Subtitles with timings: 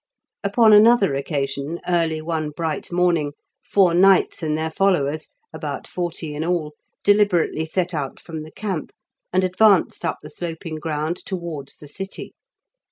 [0.43, 6.43] Upon another occasion early one bright morning four knights and their followers, about forty in
[6.43, 8.91] all, deliberately set out from the camp,
[9.31, 12.33] and advanced up the sloping ground towards the city.